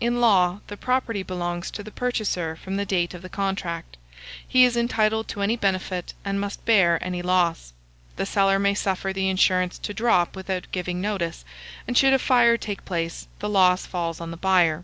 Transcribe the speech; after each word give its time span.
In 0.00 0.20
law, 0.20 0.62
the 0.66 0.76
property 0.76 1.22
belongs 1.22 1.70
to 1.70 1.84
the 1.84 1.92
purchaser 1.92 2.56
from 2.56 2.76
the 2.76 2.84
date 2.84 3.14
of 3.14 3.22
the 3.22 3.28
contract; 3.28 3.98
he 4.48 4.64
is 4.64 4.76
entitled 4.76 5.28
to 5.28 5.42
any 5.42 5.54
benefit, 5.56 6.12
and 6.24 6.40
must 6.40 6.64
bear 6.64 6.98
any 7.04 7.22
loss; 7.22 7.72
the 8.16 8.26
seller 8.26 8.58
may 8.58 8.74
suffer 8.74 9.12
the 9.12 9.28
insurance 9.28 9.78
to 9.78 9.94
drop 9.94 10.34
without 10.34 10.66
giving 10.72 11.00
notice; 11.00 11.44
and 11.86 11.96
should 11.96 12.12
a 12.14 12.18
fire 12.18 12.56
take 12.56 12.84
place, 12.84 13.28
the 13.38 13.48
loss 13.48 13.86
falls 13.86 14.20
on 14.20 14.32
the 14.32 14.36
buyer. 14.36 14.82